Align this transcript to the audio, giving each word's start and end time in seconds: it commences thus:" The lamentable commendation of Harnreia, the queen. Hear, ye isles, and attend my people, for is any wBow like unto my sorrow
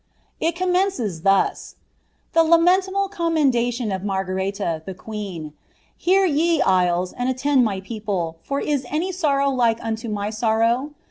it 0.39 0.55
commences 0.55 1.21
thus:" 1.21 1.75
The 2.33 2.41
lamentable 2.43 3.07
commendation 3.07 3.91
of 3.91 4.01
Harnreia, 4.01 4.83
the 4.83 4.95
queen. 4.95 5.53
Hear, 5.95 6.25
ye 6.25 6.59
isles, 6.59 7.13
and 7.13 7.29
attend 7.29 7.63
my 7.63 7.81
people, 7.81 8.37
for 8.41 8.59
is 8.59 8.83
any 8.89 9.11
wBow 9.11 9.55
like 9.55 9.77
unto 9.85 10.09
my 10.09 10.31
sorrow 10.31 10.95